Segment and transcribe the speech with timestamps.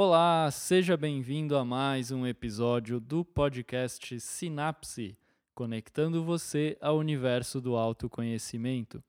[0.00, 5.18] Olá, seja bem-vindo a mais um episódio do podcast Sinapse,
[5.56, 9.02] conectando você ao universo do autoconhecimento.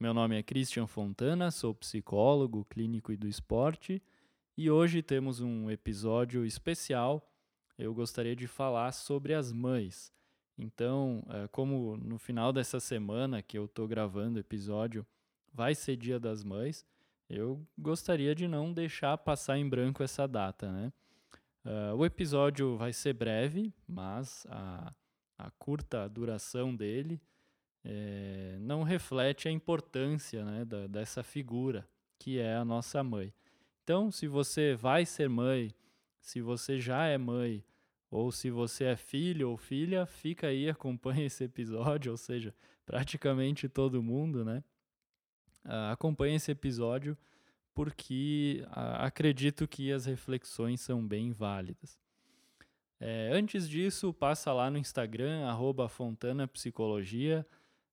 [0.00, 4.02] Meu nome é Christian Fontana, sou psicólogo clínico e do esporte,
[4.56, 7.30] e hoje temos um episódio especial.
[7.76, 10.10] Eu gostaria de falar sobre as mães.
[10.56, 15.06] Então, é, como no final dessa semana que eu estou gravando o episódio,
[15.52, 16.82] vai ser Dia das Mães,
[17.30, 20.92] eu gostaria de não deixar passar em branco essa data, né?
[21.64, 24.92] Uh, o episódio vai ser breve, mas a,
[25.38, 27.20] a curta duração dele
[27.84, 33.32] é, não reflete a importância né, da, dessa figura que é a nossa mãe.
[33.82, 35.74] Então, se você vai ser mãe,
[36.20, 37.64] se você já é mãe,
[38.10, 43.68] ou se você é filho ou filha, fica aí, acompanha esse episódio, ou seja, praticamente
[43.68, 44.62] todo mundo, né?
[45.64, 47.16] Uh, acompanhe esse episódio
[47.74, 51.98] porque uh, acredito que as reflexões são bem válidas.
[52.98, 57.46] É, antes disso, passa lá no Instagram, arroba Fontana Psicologia,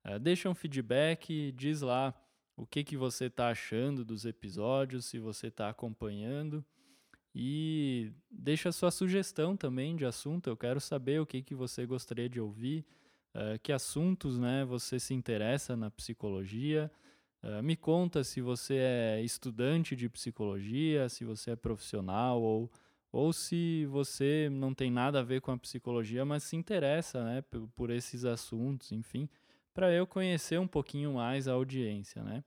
[0.05, 2.13] uh, deixa um feedback, diz lá
[2.57, 6.65] o que, que você está achando dos episódios, se você está acompanhando.
[7.33, 10.49] E deixa sua sugestão também de assunto.
[10.49, 12.83] Eu quero saber o que, que você gostaria de ouvir,
[13.35, 16.91] uh, que assuntos né, você se interessa na psicologia.
[17.47, 22.69] Uh, me conta se você é estudante de psicologia, se você é profissional ou,
[23.09, 27.41] ou se você não tem nada a ver com a psicologia, mas se interessa né,
[27.43, 29.29] por, por esses assuntos, enfim,
[29.73, 32.21] para eu conhecer um pouquinho mais a audiência.
[32.21, 32.43] Né?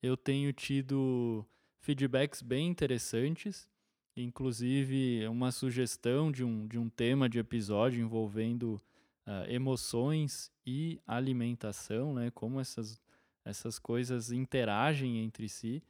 [0.00, 1.44] Eu tenho tido
[1.80, 3.68] feedbacks bem interessantes,
[4.16, 8.80] inclusive uma sugestão de um, de um tema de episódio envolvendo
[9.26, 12.30] uh, emoções e alimentação, né?
[12.30, 13.00] como essas
[13.44, 15.82] essas coisas interagem entre si.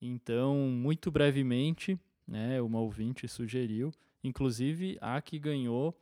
[0.00, 5.96] Então, muito brevemente, né, uma ouvinte sugeriu, inclusive a que ganhou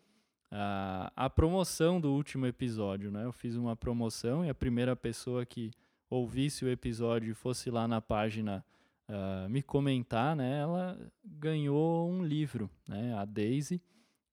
[0.51, 3.11] a, a promoção do último episódio.
[3.11, 3.25] Né?
[3.25, 5.71] Eu fiz uma promoção e a primeira pessoa que
[6.09, 8.65] ouvisse o episódio e fosse lá na página
[9.09, 12.69] uh, me comentar, né, ela ganhou um livro.
[12.89, 13.15] Né?
[13.15, 13.81] A Daisy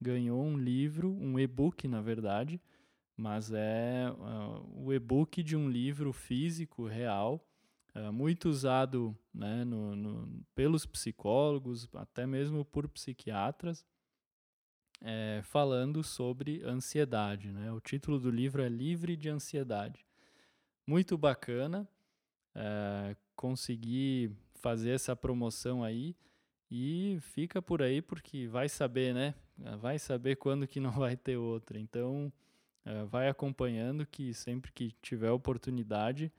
[0.02, 2.60] ganhou um livro, um e-book, na verdade,
[3.16, 4.14] mas é
[4.76, 7.46] o e-book de um livro físico real,
[7.96, 13.86] uh, muito usado né, no, no, pelos psicólogos, até mesmo por psiquiatras,
[15.02, 17.52] é, falando sobre ansiedade.
[17.52, 17.72] Né?
[17.72, 20.06] O título do livro é Livre de Ansiedade.
[20.86, 21.88] Muito bacana,
[22.56, 26.16] é, consegui fazer essa promoção aí
[26.70, 29.36] e fica por aí porque vai saber, né?
[29.80, 31.80] Vai saber quando que não vai ter outra.
[31.80, 32.32] Então,
[32.88, 36.32] Uh, vai acompanhando que sempre que tiver oportunidade,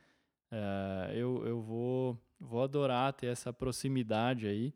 [0.50, 4.74] uh, eu, eu vou, vou adorar ter essa proximidade aí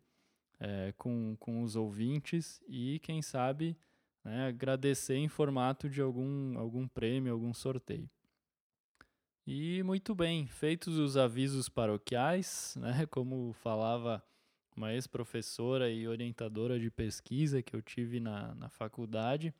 [0.60, 3.74] uh, com, com os ouvintes e, quem sabe,
[4.22, 8.10] né, agradecer em formato de algum, algum prêmio, algum sorteio.
[9.46, 14.22] E muito bem, feitos os avisos paroquiais, né, como falava
[14.76, 19.54] uma ex-professora e orientadora de pesquisa que eu tive na, na faculdade,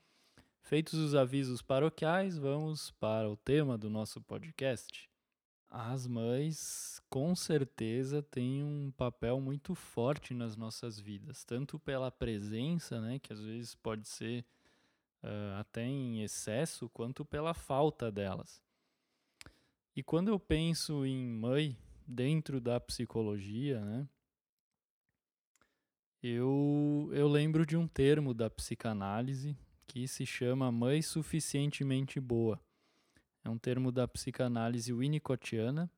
[0.63, 5.11] Feitos os avisos paroquiais, vamos para o tema do nosso podcast.
[5.69, 13.01] As mães, com certeza, têm um papel muito forte nas nossas vidas, tanto pela presença,
[13.01, 14.47] né, que às vezes pode ser
[15.23, 18.63] uh, até em excesso, quanto pela falta delas.
[19.95, 24.09] E quando eu penso em mãe dentro da psicologia, né,
[26.23, 29.55] eu, eu lembro de um termo da psicanálise
[29.93, 32.59] que se chama mãe suficientemente boa.
[33.45, 35.91] É um termo da psicanálise winnicottiana,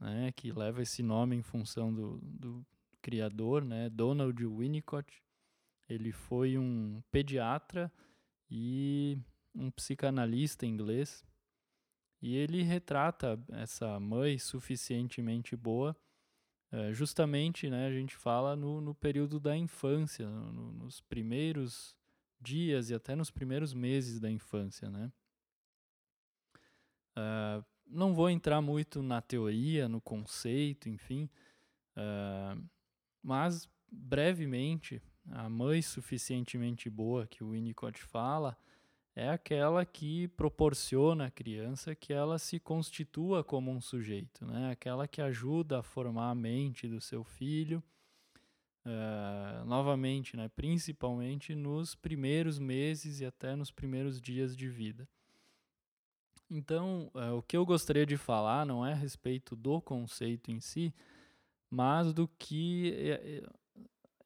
[0.00, 2.66] né, que leva esse nome em função do, do
[3.00, 5.22] criador, né, Donald Winnicott.
[5.88, 7.92] Ele foi um pediatra
[8.50, 9.16] e
[9.54, 11.24] um psicanalista inglês.
[12.20, 15.96] E ele retrata essa mãe suficientemente boa,
[16.72, 21.96] é, justamente, né, a gente fala no, no período da infância, no, nos primeiros
[22.42, 25.12] dias e até nos primeiros meses da infância, né?
[27.16, 31.28] Uh, não vou entrar muito na teoria, no conceito, enfim,
[31.96, 32.62] uh,
[33.22, 35.00] mas brevemente,
[35.30, 38.56] a mãe suficientemente boa que o Winnicott fala
[39.14, 44.70] é aquela que proporciona à criança que ela se constitua como um sujeito, né?
[44.70, 47.82] Aquela que ajuda a formar a mente do seu filho
[48.84, 55.08] Uh, novamente, né, principalmente nos primeiros meses e até nos primeiros dias de vida.
[56.50, 60.58] Então, uh, o que eu gostaria de falar não é a respeito do conceito em
[60.58, 60.92] si,
[61.70, 63.42] mas do que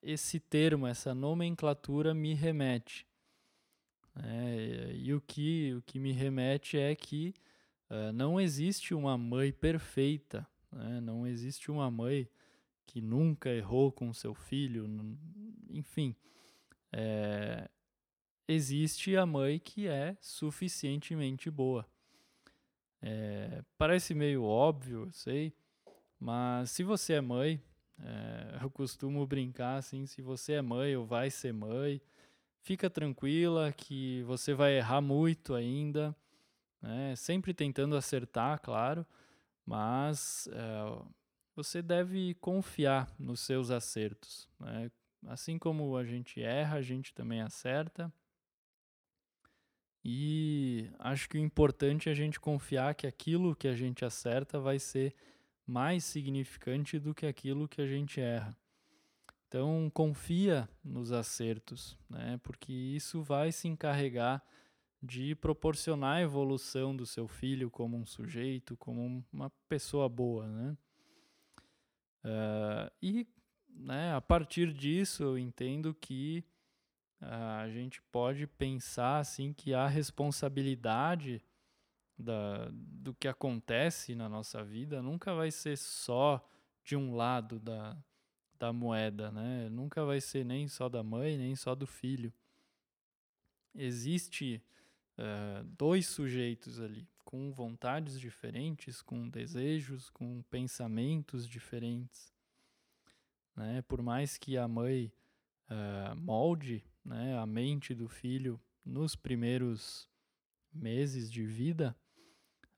[0.02, 3.06] esse termo, essa nomenclatura me remete.
[4.22, 7.34] É, e o que, o que me remete é que
[7.90, 11.00] uh, não existe uma mãe perfeita, né?
[11.00, 12.28] não existe uma mãe
[12.86, 14.86] que nunca errou com seu filho,
[15.68, 16.14] enfim.
[16.92, 17.68] É,
[18.48, 21.86] existe a mãe que é suficientemente boa.
[23.02, 25.52] É, parece meio óbvio, eu sei,
[26.18, 27.60] mas se você é mãe,
[27.98, 32.00] é, eu costumo brincar assim: se você é mãe ou vai ser mãe,
[32.62, 36.16] fica tranquila que você vai errar muito ainda,
[36.80, 37.14] né?
[37.16, 39.06] sempre tentando acertar, claro,
[39.64, 41.06] mas é,
[41.56, 44.46] você deve confiar nos seus acertos.
[44.60, 44.90] Né?
[45.26, 48.12] Assim como a gente erra, a gente também acerta.
[50.04, 54.60] E acho que o importante é a gente confiar que aquilo que a gente acerta
[54.60, 55.14] vai ser
[55.66, 58.56] mais significante do que aquilo que a gente erra.
[59.48, 62.38] Então, confia nos acertos, né?
[62.42, 64.44] porque isso vai se encarregar
[65.02, 70.46] de proporcionar a evolução do seu filho como um sujeito, como uma pessoa boa.
[70.46, 70.76] Né?
[72.26, 73.24] Uh, e
[73.68, 76.44] né, a partir disso, eu entendo que
[77.22, 81.40] uh, a gente pode pensar assim que a responsabilidade
[82.18, 86.44] da, do que acontece na nossa vida nunca vai ser só
[86.82, 87.96] de um lado da,
[88.58, 89.68] da moeda, né?
[89.68, 92.32] Nunca vai ser nem só da mãe, nem só do filho.
[93.72, 94.60] Existe
[95.18, 102.32] uh, dois sujeitos ali, com vontades diferentes, com desejos, com pensamentos diferentes.
[103.56, 103.82] Né?
[103.82, 105.12] Por mais que a mãe
[105.68, 110.08] uh, molde né, a mente do filho nos primeiros
[110.72, 111.96] meses de vida,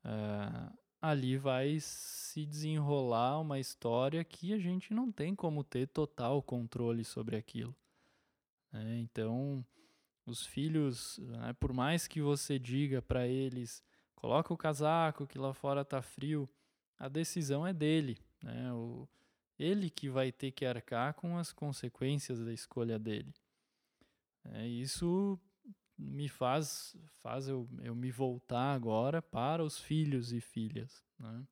[0.03, 6.41] uh, ali vai se desenrolar uma história que a gente não tem como ter total
[6.41, 7.75] controle sobre aquilo.
[8.71, 8.97] Né?
[8.97, 9.63] Então,
[10.25, 13.83] os filhos, né, por mais que você diga para eles,
[14.19, 16.47] coloca o casaco que lá fora tá frio,
[16.97, 18.71] a decisão é dele, né?
[18.73, 19.07] O,
[19.57, 23.33] ele que vai ter que arcar com as consequências da escolha dele.
[24.45, 25.37] É, isso
[25.97, 31.03] me faz, faz eu, eu me voltar agora para os filhos e filhas.
[31.19, 31.45] Né?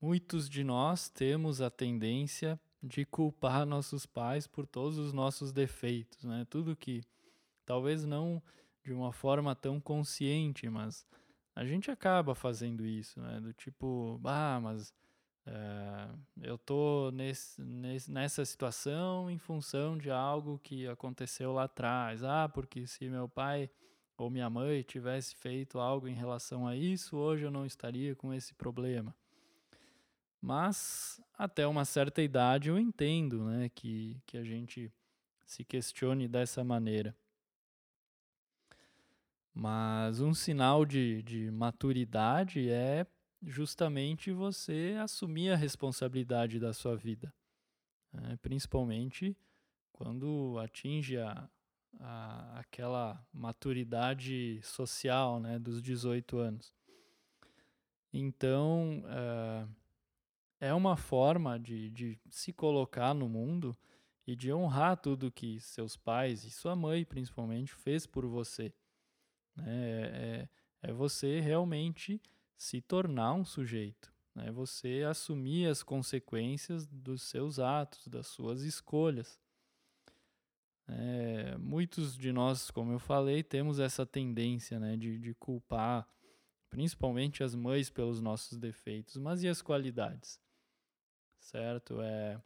[0.00, 6.22] Muitos de nós temos a tendência de culpar nossos pais por todos os nossos defeitos,
[6.22, 6.46] né?
[6.48, 7.02] Tudo que
[7.64, 8.40] talvez não
[8.86, 11.04] de uma forma tão consciente, mas
[11.56, 13.40] a gente acaba fazendo isso, né?
[13.40, 14.94] Do tipo, ah, mas
[15.44, 16.08] é,
[16.40, 22.22] eu tô nesse, nesse, nessa situação em função de algo que aconteceu lá atrás.
[22.22, 23.68] Ah, porque se meu pai
[24.16, 28.32] ou minha mãe tivesse feito algo em relação a isso, hoje eu não estaria com
[28.32, 29.12] esse problema.
[30.40, 34.92] Mas até uma certa idade eu entendo né, que, que a gente
[35.44, 37.16] se questione dessa maneira.
[39.58, 43.06] Mas um sinal de, de maturidade é
[43.42, 47.32] justamente você assumir a responsabilidade da sua vida,
[48.12, 48.38] né?
[48.42, 49.34] principalmente
[49.94, 51.48] quando atinge a,
[51.98, 56.74] a, aquela maturidade social né, dos 18 anos.
[58.12, 59.66] Então, uh,
[60.60, 63.74] é uma forma de, de se colocar no mundo
[64.26, 68.70] e de honrar tudo que seus pais e sua mãe, principalmente, fez por você.
[69.56, 69.64] Né?
[69.66, 70.48] É,
[70.82, 72.20] é, é você realmente
[72.56, 74.50] se tornar um sujeito, né?
[74.52, 79.40] Você assumir as consequências dos seus atos, das suas escolhas.
[80.88, 86.08] É, muitos de nós, como eu falei, temos essa tendência né, de, de culpar
[86.68, 90.40] principalmente as mães pelos nossos defeitos, mas e as qualidades?
[91.38, 92.00] Certo?
[92.02, 92.40] É,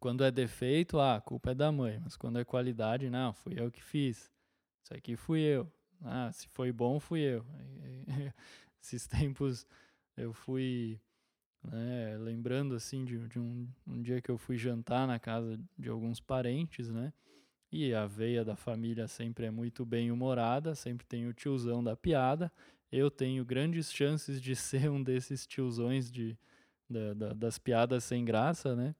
[0.00, 3.54] quando é defeito, ah, a culpa é da mãe, mas quando é qualidade, não, fui
[3.58, 4.32] eu que fiz.
[4.82, 5.70] Isso aqui fui eu.
[6.04, 7.44] Ah, se foi bom, fui eu.
[8.82, 9.66] Esses tempos
[10.16, 11.00] eu fui
[11.62, 15.88] né, lembrando assim de, de um, um, dia que eu fui jantar na casa de
[15.88, 17.12] alguns parentes, né?
[17.70, 21.94] E a veia da família sempre é muito bem humorada, sempre tem o tiozão da
[21.94, 22.50] piada.
[22.90, 26.38] Eu tenho grandes chances de ser um desses tiozões de,
[26.88, 28.94] da, da, das piadas sem graça, né?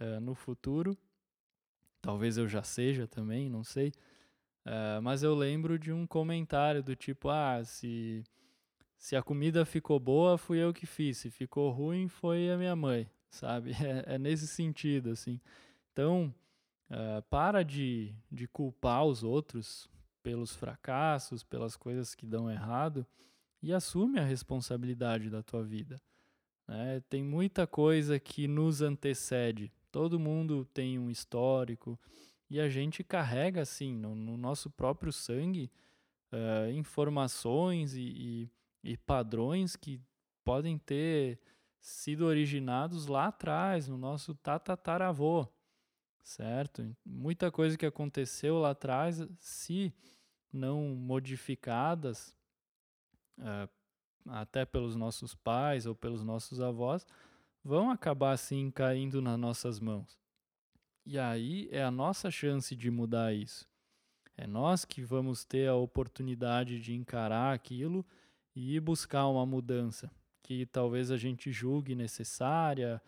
[0.00, 0.96] Uh, no futuro.
[2.00, 3.92] Talvez eu já seja também, não sei.
[4.64, 8.22] Uh, mas eu lembro de um comentário do tipo: ah, se
[8.96, 11.18] se a comida ficou boa, fui eu que fiz.
[11.18, 13.72] Se ficou ruim, foi a minha mãe, sabe?
[13.72, 15.40] É, é nesse sentido, assim.
[15.92, 16.32] Então,
[16.90, 19.90] uh, para de, de culpar os outros
[20.22, 23.04] pelos fracassos, pelas coisas que dão errado
[23.60, 26.00] e assume a responsabilidade da tua vida.
[26.68, 27.02] Né?
[27.10, 32.00] Tem muita coisa que nos antecede, Todo mundo tem um histórico
[32.52, 35.70] e a gente carrega, assim, no, no nosso próprio sangue,
[36.30, 38.50] uh, informações e,
[38.84, 39.98] e, e padrões que
[40.44, 41.40] podem ter
[41.80, 45.48] sido originados lá atrás, no nosso tatataravô,
[46.22, 46.94] certo?
[47.02, 49.90] Muita coisa que aconteceu lá atrás, se
[50.52, 52.36] não modificadas,
[53.38, 53.66] uh,
[54.28, 57.06] até pelos nossos pais ou pelos nossos avós,
[57.64, 60.21] vão acabar assim caindo nas nossas mãos.
[61.04, 63.68] E aí é a nossa chance de mudar isso.
[64.36, 68.04] É nós que vamos ter a oportunidade de encarar aquilo
[68.54, 70.10] e buscar uma mudança
[70.42, 73.00] que talvez a gente julgue necessária,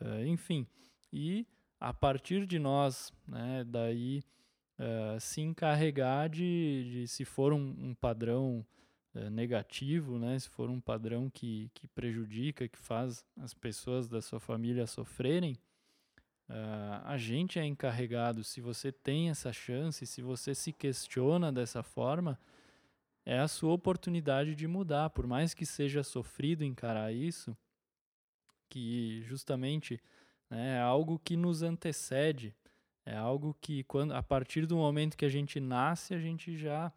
[0.00, 0.66] uh, enfim.
[1.12, 1.46] E
[1.80, 4.22] a partir de nós, né, daí
[4.78, 8.64] uh, se encarregar de, de se for um, um padrão
[9.14, 14.20] uh, negativo, né, se for um padrão que, que prejudica, que faz as pessoas da
[14.20, 15.56] sua família sofrerem,
[16.48, 21.82] Uh, a gente é encarregado, se você tem essa chance, se você se questiona dessa
[21.82, 22.38] forma,
[23.24, 25.10] é a sua oportunidade de mudar.
[25.10, 27.56] Por mais que seja sofrido encarar isso,
[28.68, 29.98] que justamente
[30.50, 32.54] né, é algo que nos antecede,
[33.06, 36.92] é algo que quando a partir do momento que a gente nasce, a gente já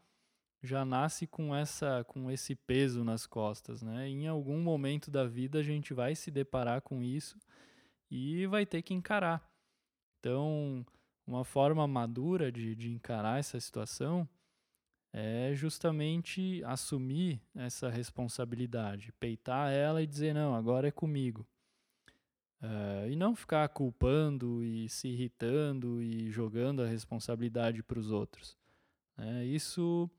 [0.63, 4.09] já nasce com essa com esse peso nas costas, né?
[4.09, 7.37] Em algum momento da vida a gente vai se deparar com isso
[8.09, 9.47] e vai ter que encarar.
[10.19, 10.85] Então,
[11.25, 14.27] uma forma madura de, de encarar essa situação
[15.13, 21.47] é justamente assumir essa responsabilidade, peitar ela e dizer: não, agora é comigo.
[22.61, 28.57] Uh, e não ficar culpando e se irritando e jogando a responsabilidade para os outros.
[29.15, 30.09] É, isso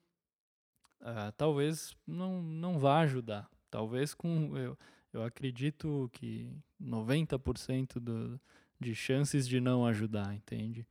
[1.01, 3.51] uh, talvez não, não vá ajudar.
[3.71, 4.57] Talvez com.
[4.57, 4.79] Eu,
[5.19, 8.41] eu acredito que 90% do,
[8.79, 10.87] de chances de não ajudar, entende?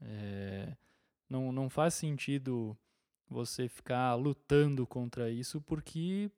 [0.00, 0.76] É,
[1.28, 2.76] não, não faz sentido
[3.28, 6.30] você ficar lutando contra isso porque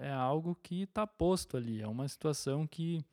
[0.00, 3.04] é, é algo que está posto ali, é uma situação que,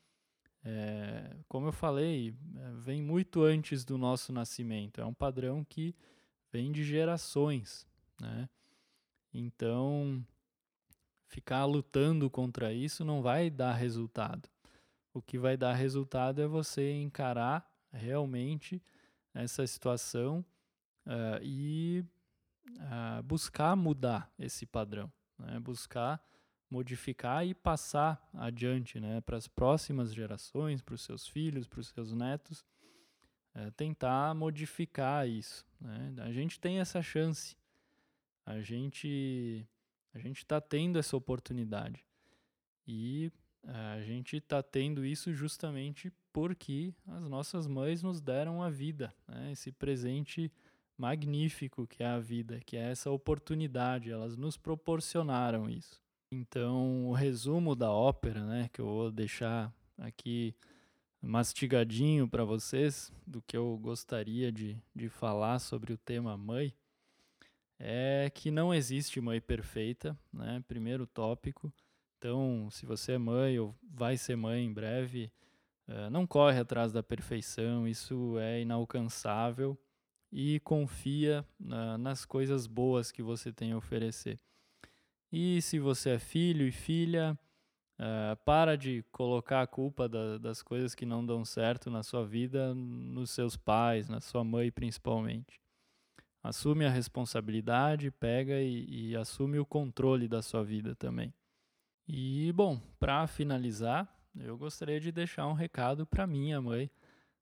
[0.63, 5.95] é, como eu falei, é, vem muito antes do nosso nascimento, é um padrão que
[6.51, 7.88] vem de gerações,
[8.19, 8.50] né?
[9.33, 10.24] Então,
[11.33, 14.47] ficar lutando contra isso não vai dar resultado.
[15.11, 18.79] O que vai dar resultado é você encarar realmente
[19.33, 20.45] essa situação
[21.07, 22.05] uh, e
[22.69, 25.59] uh, buscar mudar esse padrão, né?
[25.59, 26.23] buscar
[26.69, 29.19] modificar e passar adiante né?
[29.21, 32.63] para as próximas gerações, para os seus filhos, para os seus netos,
[33.55, 35.65] uh, tentar modificar isso.
[35.81, 36.13] Né?
[36.19, 37.55] A gente tem essa chance.
[38.45, 39.67] A gente
[40.13, 42.05] a gente está tendo essa oportunidade.
[42.88, 43.32] E
[43.63, 49.13] eh, a gente está tendo isso justamente porque as nossas mães nos deram a vida,
[49.27, 49.51] né?
[49.51, 50.51] esse presente
[50.98, 56.01] magnífico que é a vida, que é essa oportunidade, elas nos proporcionaram isso.
[56.32, 60.55] Então, o resumo da ópera, né, que eu vou deixar aqui
[61.22, 66.74] mastigadinho para vocês, do que eu gostaria de, de falar sobre o tema mãe,
[67.85, 70.63] é que não existe mãe perfeita, né?
[70.69, 71.71] Primeiro tópico.
[72.17, 75.29] Então, se você é mãe ou vai ser mãe em breve,
[75.89, 79.77] uh, não corre atrás da perfeição, isso é inalcançável
[80.31, 81.45] e confia
[81.99, 84.39] nas coisas boas que você tem a oferecer.
[85.31, 87.37] E se você é filho e filha,
[87.99, 92.25] uh, para de colocar a culpa da, das coisas que não dão certo na sua
[92.25, 95.62] vida nos seus pais, na sua mãe principalmente
[96.43, 101.33] assume a responsabilidade, pega e, e assume o controle da sua vida também.
[102.07, 106.91] E, bom, para finalizar, eu gostaria de deixar um recado para minha mãe,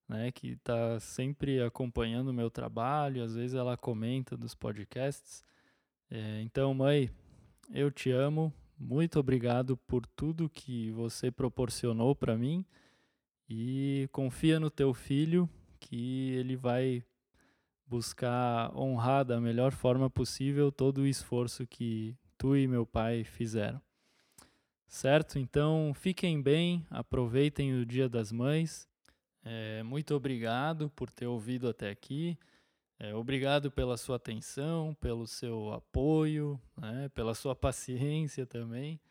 [0.07, 5.43] né, que está sempre acompanhando o meu trabalho, às vezes ela comenta dos podcasts.
[6.09, 7.09] É, então, mãe,
[7.73, 12.65] eu te amo, muito obrigado por tudo que você proporcionou para mim
[13.49, 17.03] e confia no teu filho que ele vai
[17.91, 23.81] buscar honrar da melhor forma possível todo o esforço que tu e meu pai fizeram.
[24.87, 25.37] Certo?
[25.37, 28.87] Então fiquem bem, aproveitem o Dia das Mães.
[29.43, 32.37] É, muito obrigado por ter ouvido até aqui.
[32.97, 39.01] É, obrigado pela sua atenção, pelo seu apoio, né, pela sua paciência também.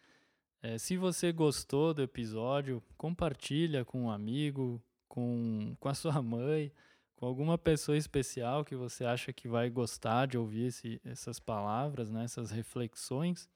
[0.62, 6.72] É, se você gostou do episódio, compartilha com um amigo, com, com a sua mãe
[7.20, 12.10] com alguma pessoa especial que você acha que vai gostar de ouvir esse, essas palavras,
[12.10, 13.46] né, essas reflexões.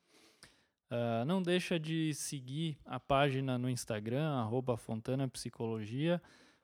[0.91, 6.21] Uh, não deixa de seguir a página no Instagram, arroba Fontana Psicologia,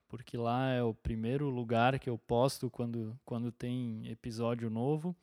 [0.08, 5.16] porque lá é o primeiro lugar que eu posto quando, quando tem episódio novo.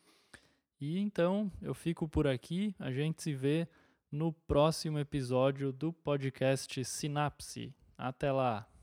[0.81, 3.67] E então eu fico por aqui, a gente se vê
[4.11, 7.71] no próximo episódio do podcast Sinapse.
[7.95, 8.76] Até lá!